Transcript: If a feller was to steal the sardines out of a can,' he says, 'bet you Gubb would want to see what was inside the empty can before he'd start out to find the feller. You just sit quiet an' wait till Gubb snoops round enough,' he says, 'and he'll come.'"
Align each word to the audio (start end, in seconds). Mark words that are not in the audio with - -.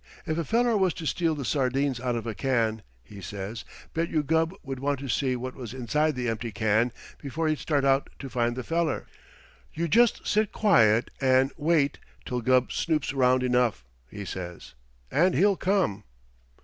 If 0.25 0.35
a 0.39 0.43
feller 0.43 0.75
was 0.75 0.95
to 0.95 1.05
steal 1.05 1.35
the 1.35 1.45
sardines 1.45 1.99
out 1.99 2.15
of 2.15 2.25
a 2.25 2.33
can,' 2.33 2.81
he 3.03 3.21
says, 3.21 3.63
'bet 3.93 4.09
you 4.09 4.23
Gubb 4.23 4.51
would 4.63 4.79
want 4.79 4.99
to 5.01 5.07
see 5.07 5.35
what 5.35 5.53
was 5.53 5.75
inside 5.75 6.15
the 6.15 6.27
empty 6.27 6.51
can 6.51 6.91
before 7.19 7.47
he'd 7.47 7.59
start 7.59 7.85
out 7.85 8.09
to 8.17 8.27
find 8.27 8.55
the 8.55 8.63
feller. 8.63 9.05
You 9.75 9.87
just 9.87 10.25
sit 10.25 10.51
quiet 10.51 11.11
an' 11.21 11.51
wait 11.55 11.99
till 12.25 12.41
Gubb 12.41 12.71
snoops 12.71 13.13
round 13.13 13.43
enough,' 13.43 13.85
he 14.09 14.25
says, 14.25 14.73
'and 15.11 15.35
he'll 15.35 15.55
come.'" 15.55 16.03